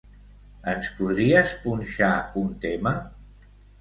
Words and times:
Ens 0.71 0.87
podries 1.01 1.53
punxar 1.65 2.11
un 2.45 2.49
tema? 2.65 2.95